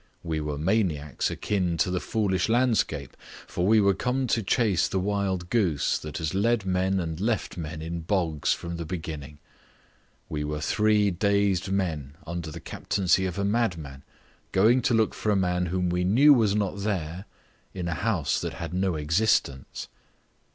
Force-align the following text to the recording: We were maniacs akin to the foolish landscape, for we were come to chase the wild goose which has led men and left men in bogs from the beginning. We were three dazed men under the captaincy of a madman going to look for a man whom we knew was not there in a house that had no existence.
We 0.23 0.41
were 0.41 0.57
maniacs 0.57 1.29
akin 1.29 1.77
to 1.77 1.91
the 1.91 1.99
foolish 1.99 2.49
landscape, 2.49 3.15
for 3.45 3.67
we 3.67 3.79
were 3.79 3.93
come 3.93 4.25
to 4.25 4.41
chase 4.41 4.87
the 4.87 4.97
wild 4.99 5.51
goose 5.51 6.03
which 6.03 6.17
has 6.17 6.33
led 6.33 6.65
men 6.65 6.99
and 6.99 7.19
left 7.19 7.55
men 7.55 7.83
in 7.83 7.99
bogs 8.01 8.51
from 8.51 8.77
the 8.77 8.85
beginning. 8.87 9.37
We 10.27 10.43
were 10.43 10.59
three 10.59 11.11
dazed 11.11 11.71
men 11.71 12.15
under 12.25 12.49
the 12.49 12.59
captaincy 12.59 13.27
of 13.27 13.37
a 13.37 13.45
madman 13.45 14.01
going 14.51 14.81
to 14.81 14.95
look 14.95 15.13
for 15.13 15.31
a 15.31 15.35
man 15.35 15.67
whom 15.67 15.91
we 15.91 16.03
knew 16.03 16.33
was 16.33 16.55
not 16.55 16.79
there 16.79 17.25
in 17.75 17.87
a 17.87 17.93
house 17.93 18.41
that 18.41 18.53
had 18.55 18.73
no 18.73 18.95
existence. 18.95 19.87